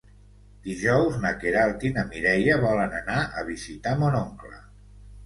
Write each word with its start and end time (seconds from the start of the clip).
Dijous 0.67 1.19
na 1.25 1.33
Queralt 1.43 1.85
i 1.89 1.91
na 1.97 2.05
Mireia 2.13 2.55
volen 2.63 2.97
anar 3.01 3.19
a 3.43 3.45
visitar 3.51 3.95
mon 4.01 4.17
oncle. 4.23 4.59